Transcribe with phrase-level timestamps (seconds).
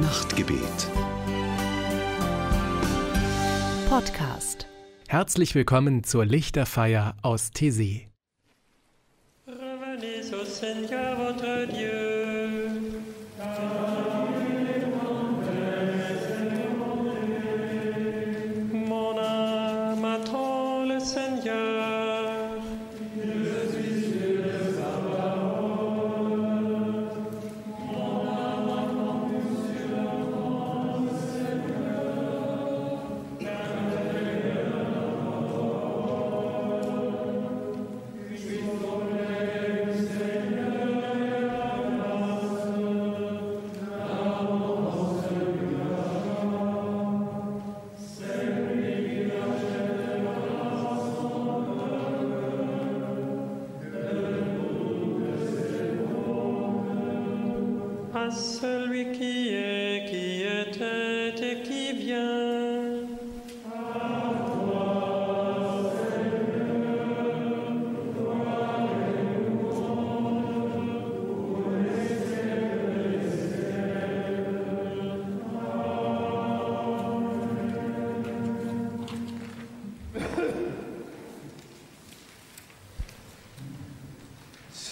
[0.00, 0.90] Nachtgebet.
[3.88, 4.66] Podcast.
[5.06, 8.08] Herzlich willkommen zur Lichterfeier aus Tessé.
[9.46, 12.70] Revenez au Seigneur votre Dieu.
[13.38, 14.23] Mon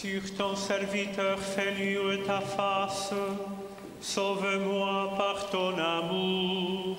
[0.02, 3.14] Sur ton serviteur fais luire ta face,
[4.00, 6.98] sauve-moi par ton amour.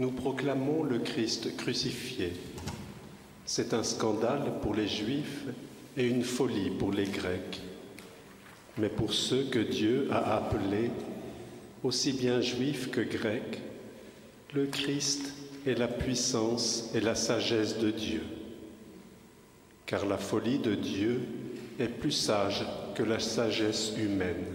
[0.00, 2.32] Nous proclamons le Christ crucifié.
[3.44, 5.44] C'est un scandale pour les Juifs
[5.94, 7.60] et une folie pour les Grecs.
[8.78, 10.90] Mais pour ceux que Dieu a appelés,
[11.84, 13.60] aussi bien Juifs que Grecs,
[14.54, 15.34] le Christ
[15.66, 18.22] est la puissance et la sagesse de Dieu.
[19.84, 21.20] Car la folie de Dieu
[21.78, 24.46] est plus sage que la sagesse humaine,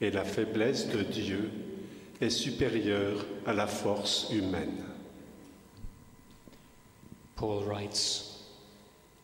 [0.00, 1.50] et la faiblesse de Dieu
[2.20, 4.84] est supérieure à la force humaine.
[7.36, 8.44] Paul writes,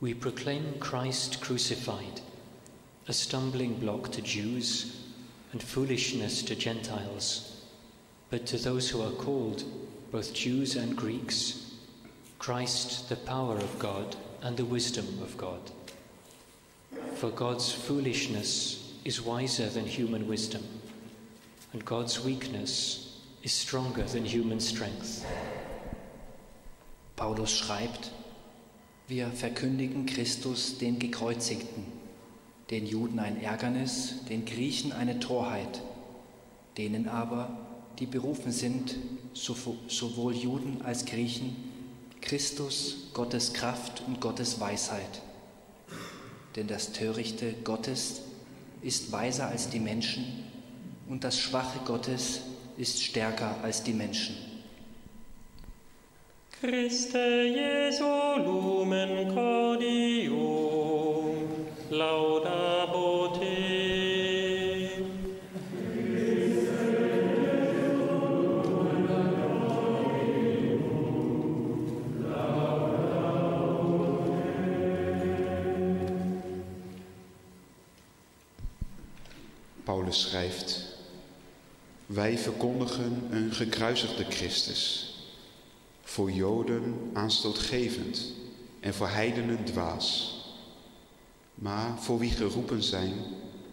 [0.01, 2.21] We proclaim Christ crucified,
[3.09, 5.03] a stumbling block to Jews
[5.53, 7.65] and foolishness to Gentiles.
[8.31, 9.65] But to those who are called,
[10.11, 11.75] both Jews and Greeks,
[12.39, 15.61] Christ the power of God and the wisdom of God.
[17.17, 20.63] For God's foolishness is wiser than human wisdom,
[21.77, 25.27] and God's weakness is stronger than human strength.
[27.17, 28.13] Paulus schreibt,
[29.09, 31.85] wir verkündigen Christus den Gekreuzigten,
[32.71, 35.83] den Juden ein Ärgernis, den Griechen eine Torheit,
[36.79, 37.51] denen aber,
[37.99, 38.97] die berufen sind,
[39.35, 41.57] sowohl Juden als Griechen,
[42.23, 45.21] Christus, Gottes Kraft und Gottes Weisheit.
[46.57, 48.23] Denn das Törichte Gottes
[48.81, 50.47] ist weiser als die Menschen
[51.09, 52.41] und das Schwache Gottes
[52.77, 54.37] ist stärker als die Menschen.
[56.61, 58.05] Christe Jesu
[58.45, 60.47] lumen cordium,
[61.91, 63.97] laudabo te.
[79.85, 80.96] Paulus schrijft:
[82.07, 85.15] Wij verkondigen een gekruisigde Christus,
[86.03, 88.33] voor Joden aanstootgevend
[88.81, 90.35] en voor heidenen dwaas.
[91.55, 93.13] Maar voor wie geroepen zijn,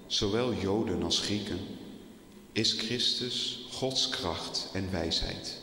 [0.07, 1.59] zowel Joden als Grieken,
[2.51, 5.62] is Christus Gods kracht en wijsheid.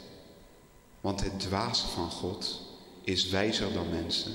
[1.01, 2.61] Want het dwaze van God
[3.05, 4.33] is wijzer dan mensen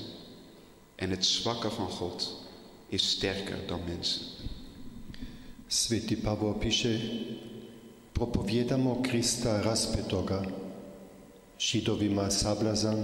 [0.94, 2.42] en het zwakke van God
[2.88, 4.22] is sterker dan mensen.
[5.66, 7.00] Sveti Pavol piše,
[8.16, 10.42] propovijedamo Krista raspetoga,
[11.58, 12.96] židovima sablazan,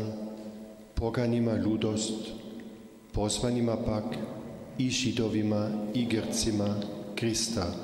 [0.95, 2.33] poganima ludost,
[3.13, 4.05] pozvanima pak
[4.79, 6.77] i židovima i Grcima
[7.15, 7.75] Krista,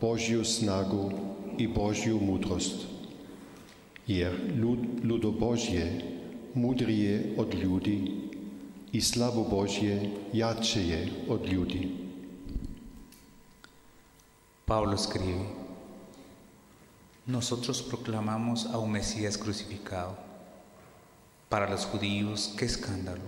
[0.00, 1.10] Božju snagu
[1.58, 2.86] i Božju mudrost.
[4.06, 6.00] Jer lud, ludo Božje
[6.54, 8.12] mudrije od ljudi
[8.92, 11.88] i slavo Božje jače je od ljudi.
[14.64, 15.65] Pablo escribe,
[17.26, 20.16] nosotros proclamamos a un Mesías crucificado.
[21.48, 23.22] Para los judíos, qué escándalo.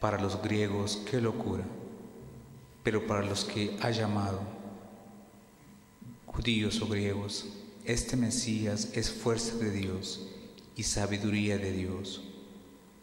[0.00, 1.64] Para los griegos, qué locura.
[2.82, 4.40] Pero para los que ha llamado,
[6.24, 7.46] judíos o griegos,
[7.84, 10.28] este Mesías es fuerza de Dios
[10.74, 12.22] y sabiduría de Dios,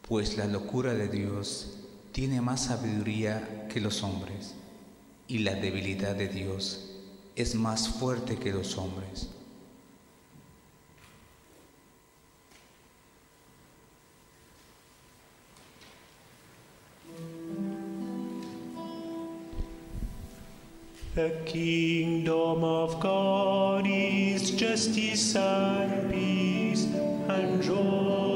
[0.02, 1.78] pues la locura de Dios
[2.12, 4.56] tiene más sabiduría que los hombres
[5.28, 6.94] y la debilidad de Dios
[7.36, 9.30] es más fuerte que los hombres.
[21.18, 26.84] The kingdom of God is justice and peace
[27.28, 28.27] and joy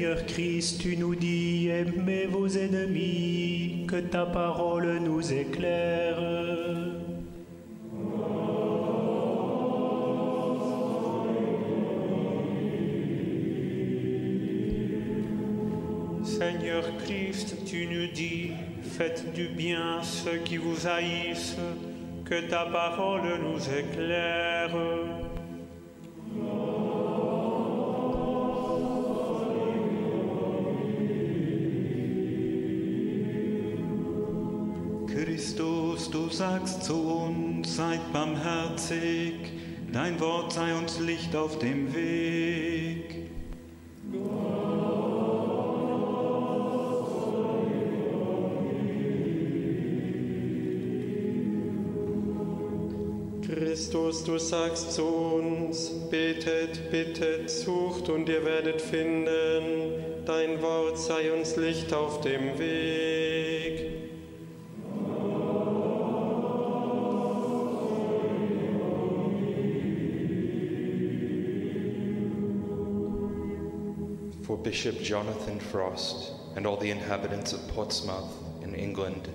[0.00, 6.16] Seigneur Christ, tu nous dis, aimez vos ennemis, que ta parole nous éclaire.
[16.24, 21.58] Seigneur Christ, tu nous dis, faites du bien ceux qui vous haïssent,
[22.24, 24.70] que ta parole nous éclaire.
[36.40, 39.34] Sagst zu uns, seid barmherzig,
[39.92, 43.28] dein Wort sei uns Licht auf dem Weg.
[53.46, 59.92] Christus, du sagst zu uns, betet, bittet, sucht und ihr werdet finden.
[60.24, 63.19] Dein Wort sei uns Licht auf dem Weg.
[74.62, 79.28] Bishop Jonathan Frost and all the inhabitants of Portsmouth in England,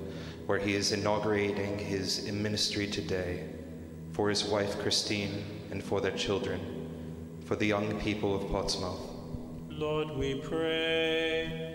[0.46, 3.44] where he is inaugurating his ministry today,
[4.12, 6.60] for his wife Christine and for their children,
[7.46, 9.00] for the young people of Portsmouth.
[9.70, 11.72] Lord, we pray.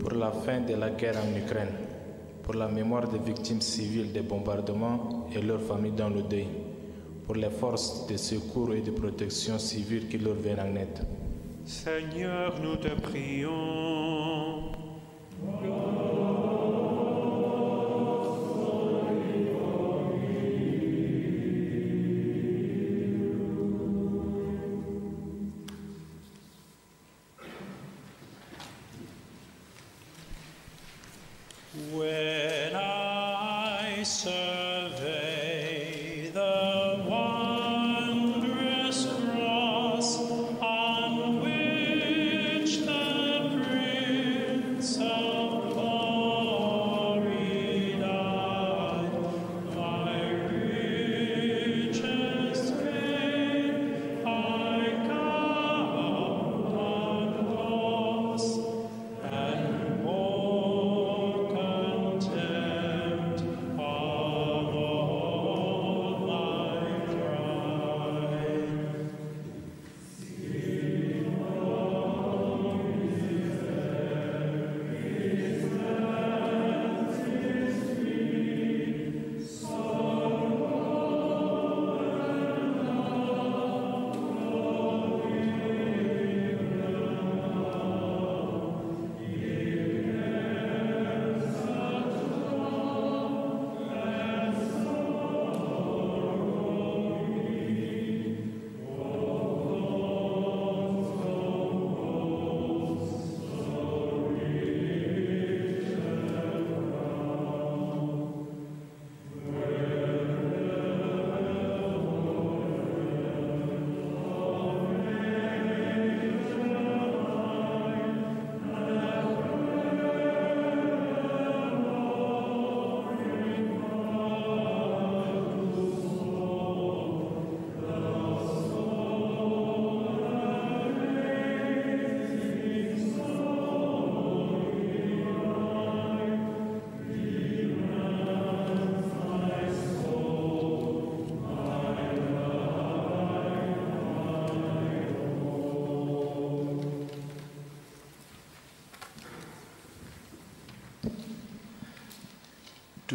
[0.00, 1.89] pour la fin de la guerre en Ukraine,
[2.50, 6.48] pour la mémoire des victimes civiles des bombardements et leurs familles dans le deuil,
[7.24, 10.98] pour les forces de secours et de protection civile qui leur viennent en aide.
[11.64, 14.39] Seigneur, nous te prions.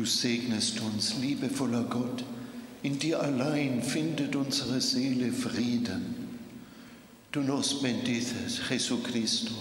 [0.05, 2.23] Du segnest uns, liebevoller Gott.
[2.83, 6.37] In dir allein findet unsere Seele Frieden.
[7.31, 9.53] Tú nos bendices, Jesucristo,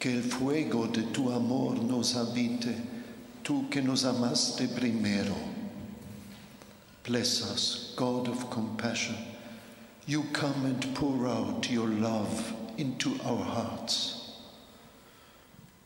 [0.00, 2.76] que el fuego de tu amor nos habite,
[3.42, 5.36] tú que nos amaste primero.
[7.04, 9.16] Bless us, God of compassion.
[10.06, 14.32] You come and pour out your love into our hearts.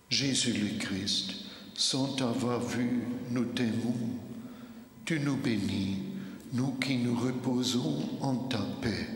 [0.09, 1.42] Jésus le Christ,
[1.75, 3.95] sans t'avoir vu, nous t'aimons.
[5.05, 5.99] Tu nous bénis,
[6.53, 9.09] nous qui nous reposons en ta paix.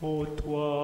[0.00, 0.81] Ô toi,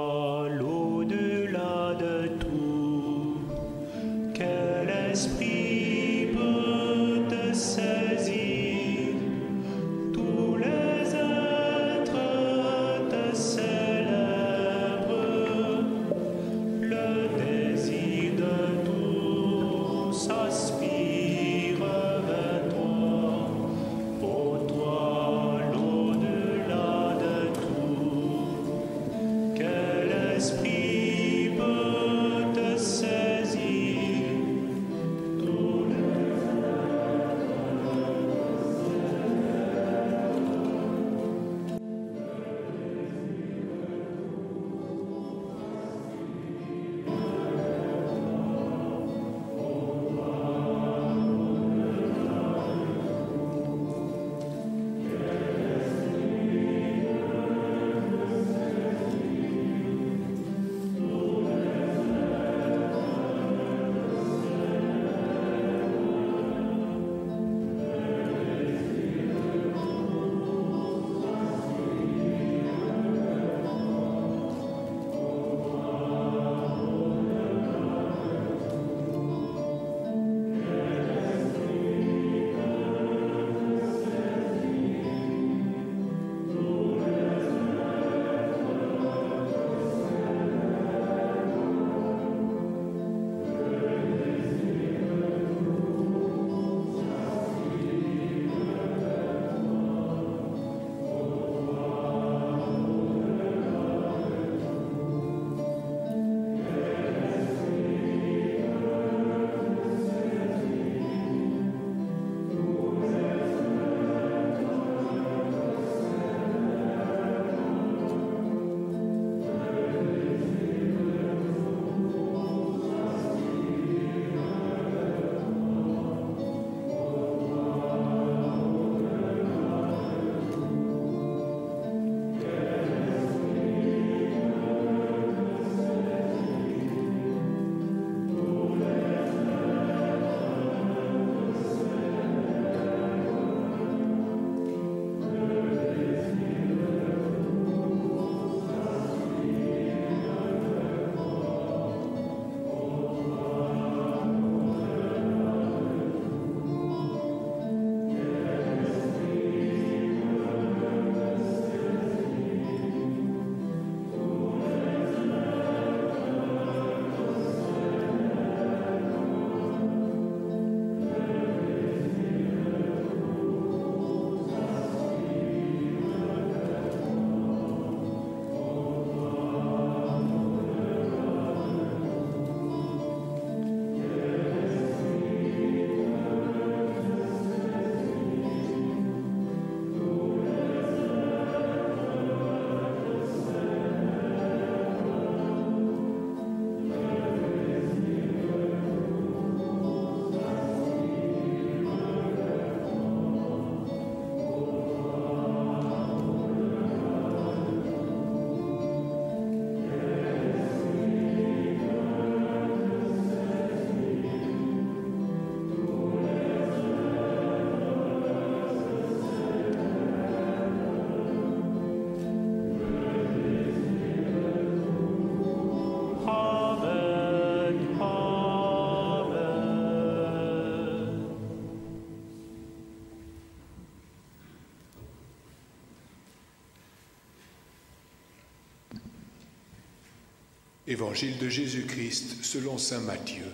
[240.91, 243.45] Évangile de Jésus-Christ selon Saint Matthieu.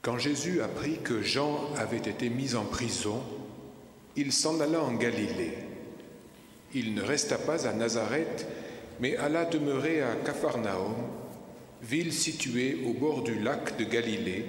[0.00, 3.22] Quand Jésus apprit que Jean avait été mis en prison,
[4.16, 5.52] il s'en alla en Galilée.
[6.72, 8.46] Il ne resta pas à Nazareth,
[9.00, 10.94] mais alla demeurer à Capharnaüm,
[11.82, 14.46] ville située au bord du lac de Galilée,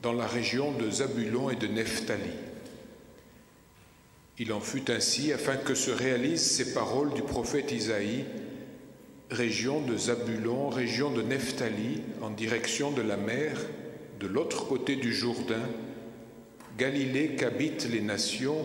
[0.00, 2.22] dans la région de Zabulon et de Nephtali.
[4.38, 8.24] Il en fut ainsi afin que se réalisent ces paroles du prophète Isaïe,
[9.30, 13.56] région de Zabulon, région de Nephtali, en direction de la mer,
[14.18, 15.68] de l'autre côté du Jourdain,
[16.76, 18.64] Galilée qu'habitent les nations,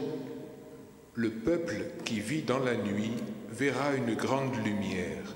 [1.13, 3.13] le peuple qui vit dans la nuit
[3.51, 5.35] verra une grande lumière.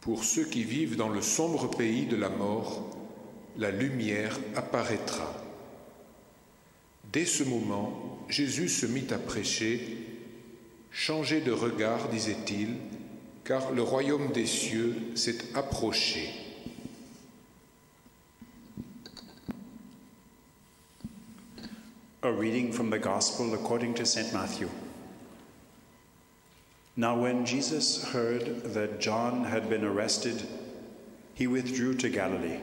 [0.00, 2.96] Pour ceux qui vivent dans le sombre pays de la mort,
[3.58, 5.32] la lumière apparaîtra.
[7.12, 9.98] Dès ce moment, Jésus se mit à prêcher.
[10.90, 12.76] Changez de regard, disait-il,
[13.46, 16.28] car le royaume des cieux s'est approché.
[22.22, 24.32] A reading from the Gospel according to St.
[24.32, 24.68] Matthew.
[26.96, 30.42] Now, when Jesus heard that John had been arrested,
[31.34, 32.58] he withdrew to Galilee.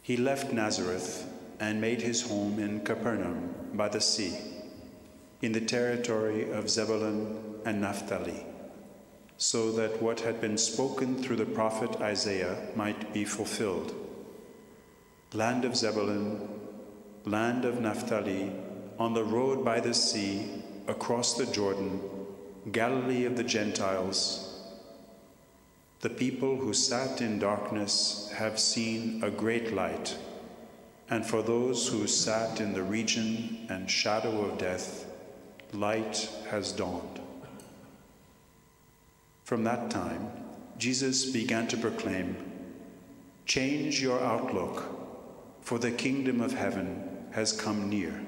[0.00, 1.26] He left Nazareth
[1.60, 4.34] and made his home in Capernaum by the sea,
[5.42, 8.46] in the territory of Zebulun and Naphtali,
[9.38, 13.94] so that what had been spoken through the prophet Isaiah might be fulfilled.
[15.34, 16.48] Land of Zebulun,
[17.24, 18.52] land of Naphtali,
[18.98, 22.00] on the road by the sea, across the Jordan,
[22.72, 24.62] Galilee of the Gentiles.
[26.00, 30.16] The people who sat in darkness have seen a great light,
[31.10, 35.06] and for those who sat in the region and shadow of death,
[35.72, 37.20] light has dawned.
[39.46, 40.28] From that time,
[40.76, 42.34] Jesus began to proclaim,
[43.44, 44.82] Change your outlook,
[45.60, 48.25] for the kingdom of heaven has come near.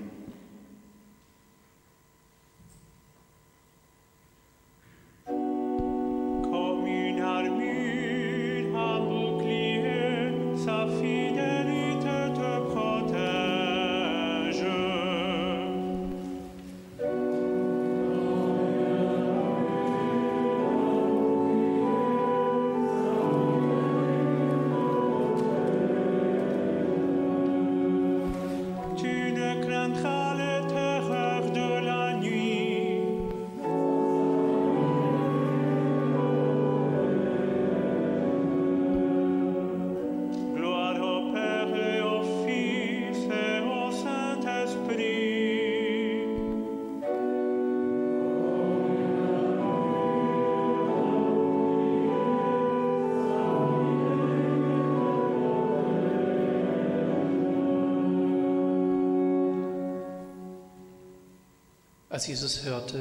[62.18, 62.98] Als Jesus hörte,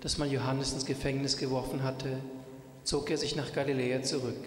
[0.00, 2.18] dass man Johannes ins Gefängnis geworfen hatte,
[2.84, 4.46] zog er sich nach Galiläa zurück.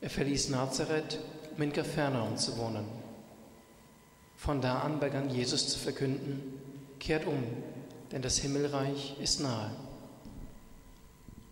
[0.00, 1.20] Er verließ Nazareth,
[1.56, 2.84] um in Kapernaum zu wohnen.
[4.34, 6.42] Von da an begann Jesus zu verkünden,
[6.98, 7.44] kehrt um,
[8.10, 9.70] denn das Himmelreich ist nahe.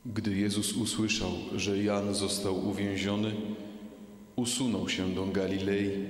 [0.04, 3.32] Gdy Jezus usłyszał, że Jan został uwięziony,
[4.34, 6.06] usunął się do Galilei,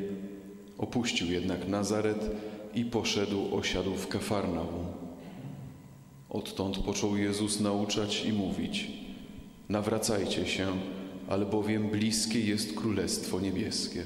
[0.78, 2.30] opuścił jednak Nazaret
[2.74, 4.99] i poszedł osiadł w Kafarnaum.
[6.30, 8.90] Odtąd począł Jezus nauczać i mówić:
[9.68, 10.66] Nawracajcie się,
[11.28, 14.04] albowiem bliskie jest Królestwo Niebieskie.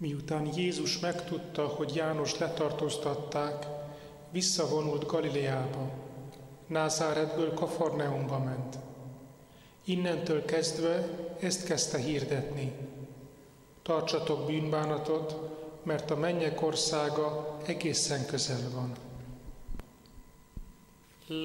[0.00, 3.66] Miután Jézus megtudta, hogy János letartóztatták,
[4.32, 5.90] visszavonult Galileába.
[6.68, 8.78] Názáretből Kafarneumba ment.
[9.84, 11.08] Innentől kezdve
[11.40, 12.72] ezt kezdte hirdetni.
[13.82, 15.36] Tartsatok bűnbánatot,
[15.82, 19.03] mert a mennyek országa egészen közel van.
[21.24, 21.36] Toen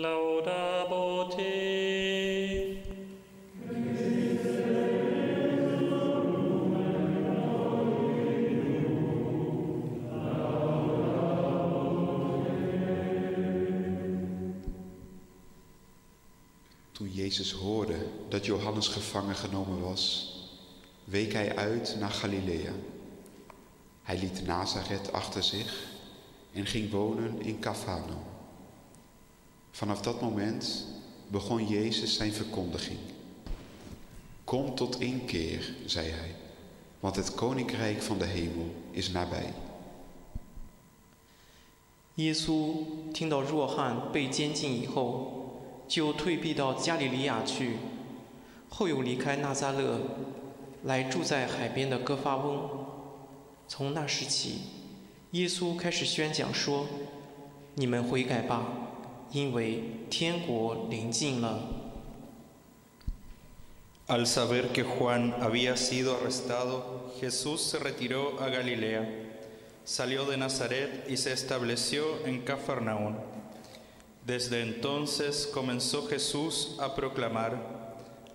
[17.12, 17.96] Jezus hoorde
[18.30, 20.34] dat Johannes gevangen genomen was,
[21.04, 22.74] week hij uit naar Galilea.
[24.04, 25.88] Hij liet Nazareth achter zich
[26.52, 28.29] en ging wonen in Capernaum.
[29.71, 30.85] Vanaf dat moment
[31.29, 32.99] begon Jezus zijn verkondiging.
[34.45, 36.35] Kom tot inkeer, zei hij,
[37.01, 39.53] want het koninkrijk van de hemel is nabij.
[42.17, 47.77] 耶稣听到若翰被监禁以后，就退避到加利利亚去，
[48.69, 50.01] 后又离开纳撒勒，
[50.85, 52.87] 来住在海边的哥发翁。
[53.67, 54.59] 从那时起，
[55.33, 58.65] 耶稣开始宣讲说：“你们悔改吧，
[59.32, 61.60] 因为天国临近了。
[64.08, 69.08] Al saber que Juan había sido arrestado, Jesús se retiró a Galilea,
[69.84, 73.18] salió de Nazaret y se estableció en Cafarnaún.
[74.26, 77.58] Desde entonces comenzó Jesús a proclamar,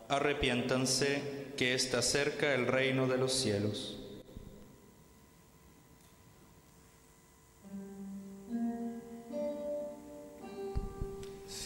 [0.08, 3.96] arrepiéntanse que está cerca el reino de los cielos.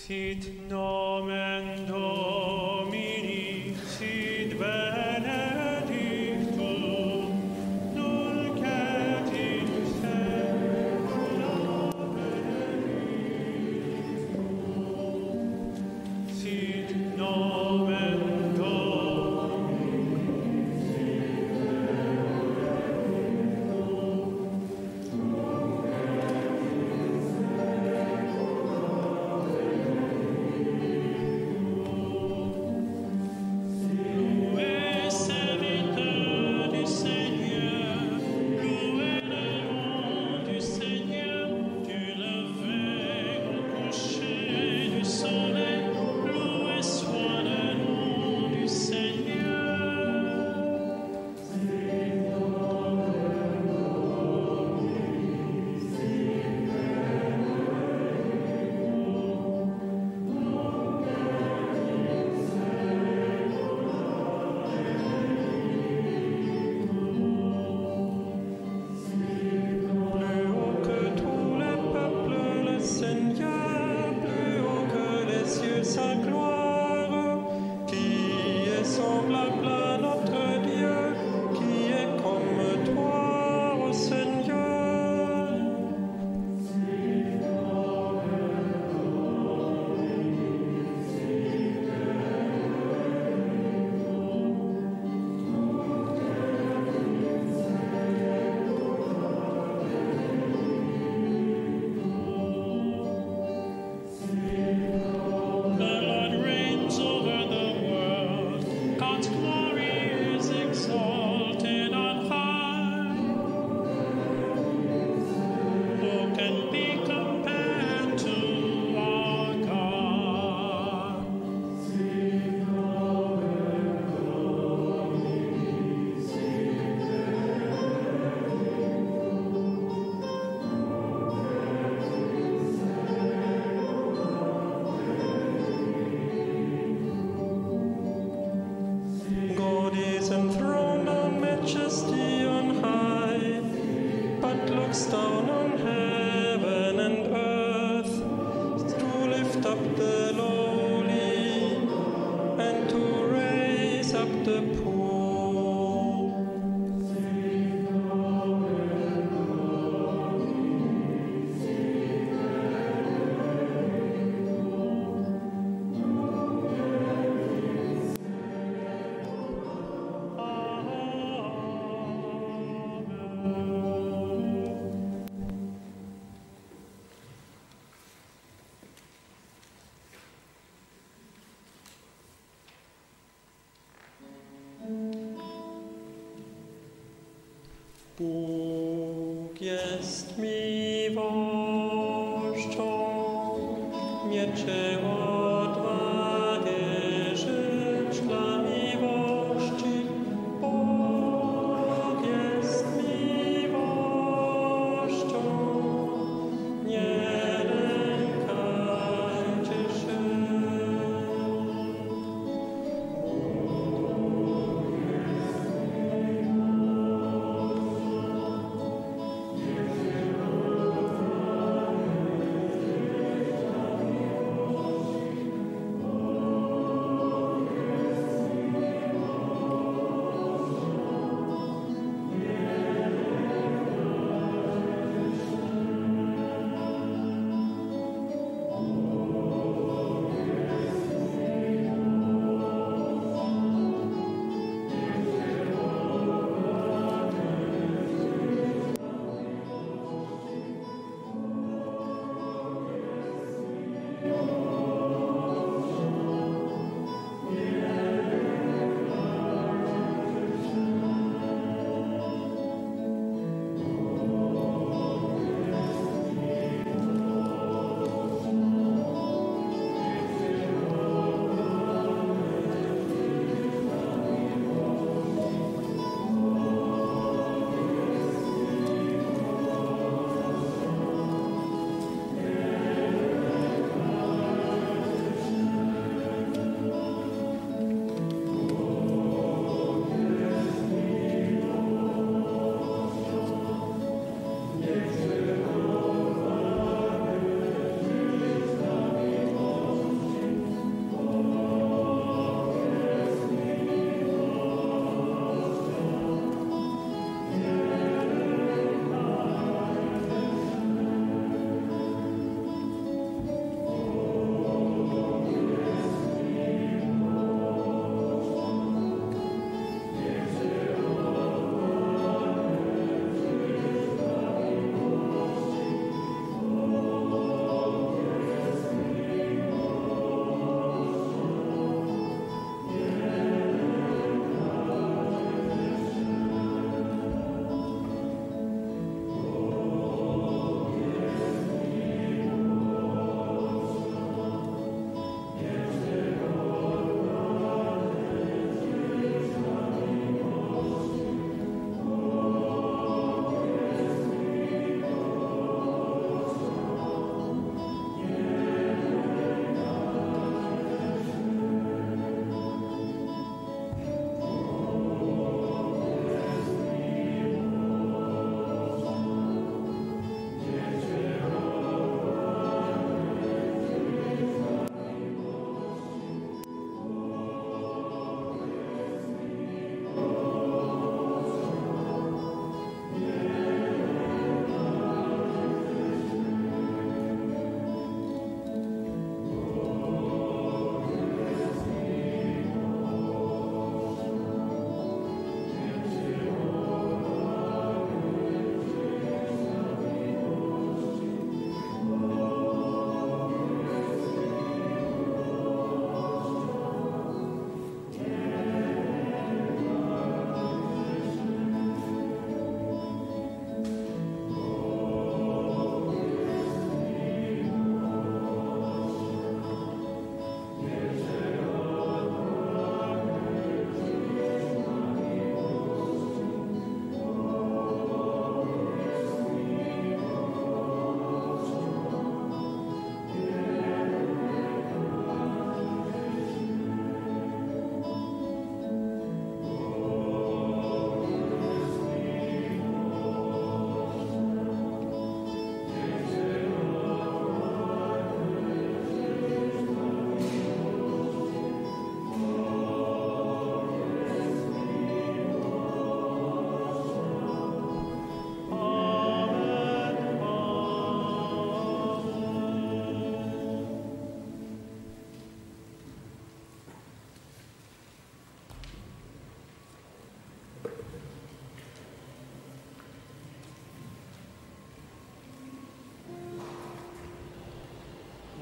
[0.08, 2.38] sit nomen Domini.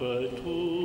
[0.06, 0.75] Pe tu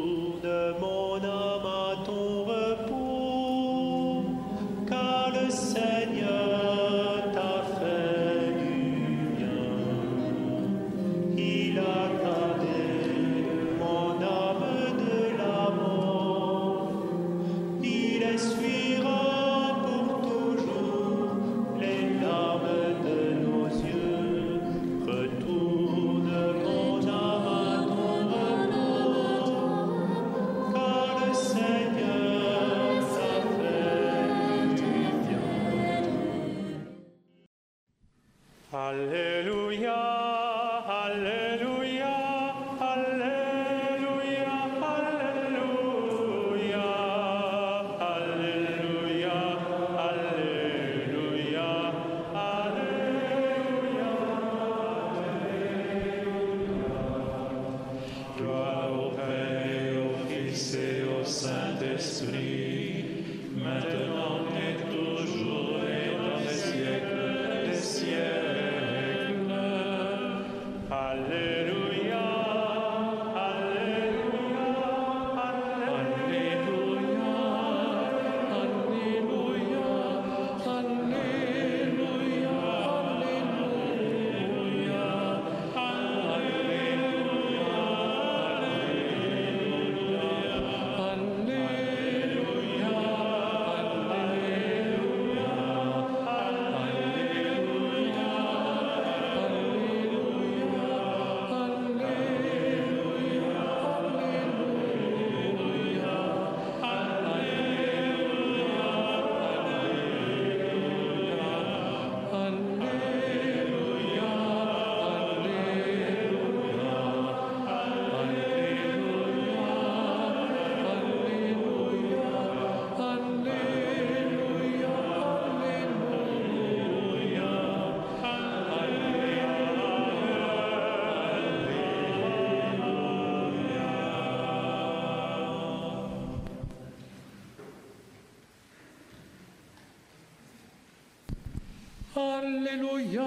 [142.22, 143.24] Alléluia,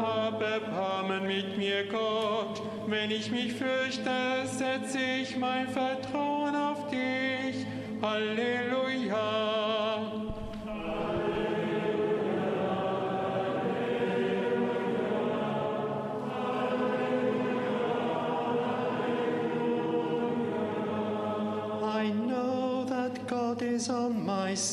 [0.00, 7.66] Habe Erbarmen mit mir, Gott, wenn ich mich fürchte, setze ich mein Vertrauen auf dich.
[8.00, 9.85] Halleluja.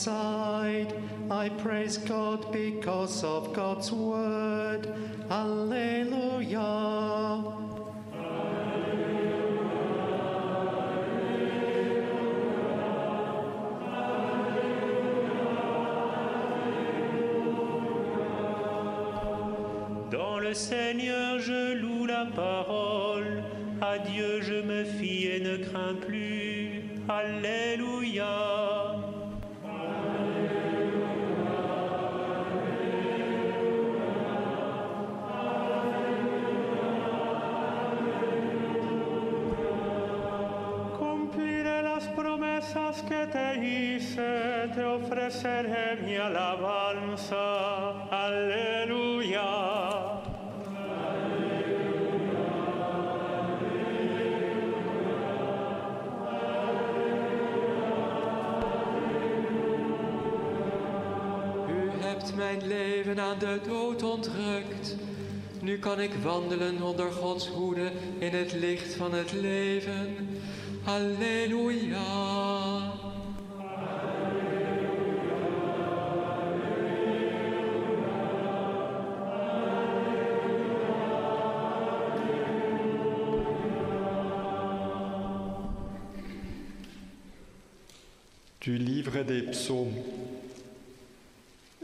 [0.04, 0.94] Side.
[1.32, 4.88] I praise God because of God's word.
[5.30, 6.72] Alleluia.
[20.12, 23.44] Dans le Seigneur, je loue la parole.
[23.82, 26.84] À Dieu, je me fie et ne crains plus.
[27.08, 27.93] Alléluia.
[46.14, 46.20] Mi.
[61.68, 64.96] U hebt mijn leven aan de dood ontrukt.
[65.62, 70.28] Nu kan ik wandelen onder Gods hoede in het licht van het leven.
[70.84, 72.53] Halleluja.
[89.12, 89.94] Des psaumes.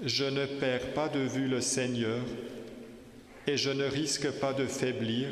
[0.02, 2.22] Je ne perds pas de vue le Seigneur
[3.46, 5.28] et je ne risque pas de faiblir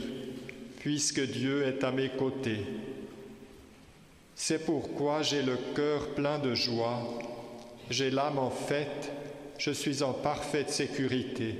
[0.79, 2.59] puisque Dieu est à mes côtés.
[4.35, 7.01] C'est pourquoi j'ai le cœur plein de joie,
[7.89, 9.11] j'ai l'âme en fête,
[9.57, 11.55] je suis en parfaite sécurité.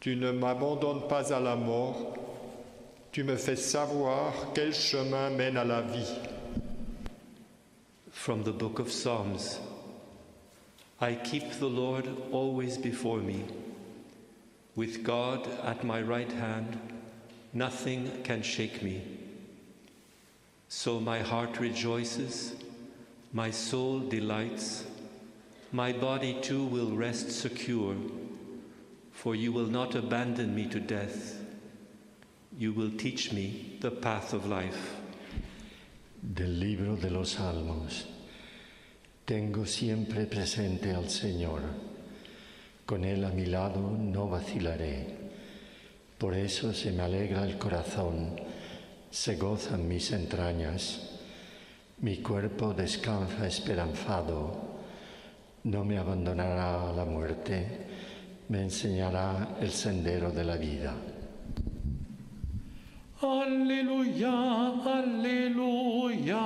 [0.00, 2.14] Tu ne m'abandonnes pas à la mort,
[3.12, 6.14] tu me fais savoir quel chemin mène à la vie.
[8.18, 9.60] From the book of Psalms
[11.00, 13.44] I keep the Lord always before me.
[14.74, 16.78] With God at my right hand,
[17.54, 19.02] nothing can shake me.
[20.68, 22.56] So my heart rejoices,
[23.32, 24.84] my soul delights,
[25.70, 27.94] my body too will rest secure,
[29.12, 31.40] for you will not abandon me to death.
[32.58, 34.96] You will teach me the path of life.
[36.28, 38.06] Del libro de los Salmos.
[39.24, 41.62] Tengo siempre presente al Señor.
[42.84, 45.06] Con Él a mi lado no vacilaré.
[46.18, 48.38] Por eso se me alegra el corazón,
[49.10, 51.18] se gozan mis entrañas.
[52.02, 54.52] Mi cuerpo descansa esperanzado.
[55.64, 57.66] No me abandonará a la muerte,
[58.50, 60.94] me enseñará el sendero de la vida.
[63.20, 66.38] Alleluia, alleluia.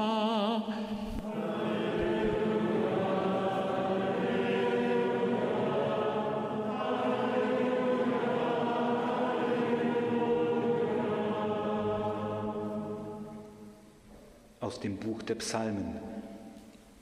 [14.61, 15.99] Aus dem Buch der Psalmen.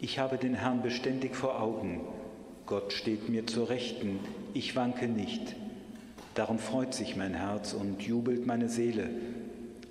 [0.01, 2.01] Ich habe den Herrn beständig vor Augen.
[2.67, 4.19] Gott steht mir zur Rechten,
[4.53, 5.55] ich wanke nicht.
[6.35, 9.11] Darum freut sich mein Herz und jubelt meine Seele.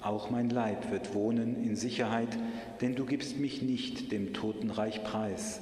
[0.02, 2.38] Auch mein Leib wird wohnen in Sicherheit,
[2.80, 5.60] denn du gibst mich nicht dem Totenreich preis.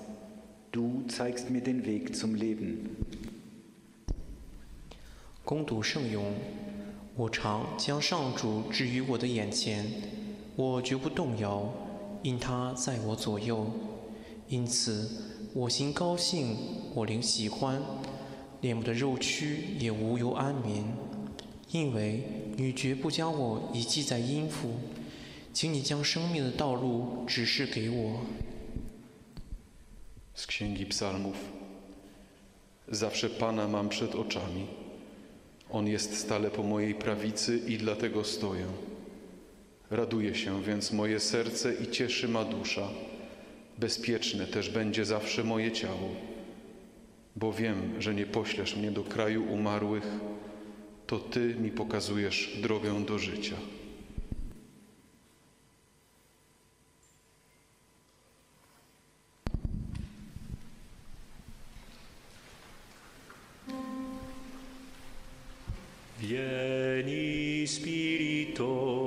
[0.72, 2.90] Du zeigst mir den Weg zum Leben.
[5.44, 6.34] 攻读圣咏，
[7.16, 9.86] 我常将上主置于我的眼前，
[10.56, 11.74] 我绝不动摇，
[12.22, 13.66] 因他在我左右。
[14.50, 15.10] 因此，
[15.54, 16.56] 我心高兴，
[16.94, 17.82] 我灵喜欢，
[18.62, 20.84] 连我的肉躯也无忧安眠，
[21.71, 22.23] 因为
[22.57, 24.75] 你绝不将我遗弃在阴府，
[25.53, 28.21] 请你将生命的道路指示给我。
[30.35, 31.37] Z Księgi Psalmów.
[32.89, 34.67] Zawsze Pana mam przed oczami.
[35.71, 38.67] On jest stale po mojej prawicy i dlatego stoję.
[39.91, 42.89] Raduje się więc moje serce i cieszy ma dusza.
[43.79, 46.09] Bezpieczne też będzie zawsze moje ciało,
[47.37, 50.07] bo wiem, że nie poślesz mnie do kraju umarłych,
[51.08, 53.56] to Ty mi pokazujesz drogę do życia.
[66.20, 69.07] Vieni Spirito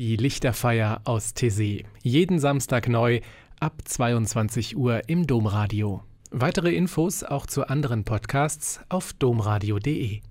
[0.00, 1.84] Die Lichterfeier aus Tessé.
[2.02, 3.20] Jeden Samstag neu
[3.60, 6.02] ab 22 Uhr im Domradio.
[6.30, 10.22] Weitere Infos auch zu anderen Podcasts auf domradio.de.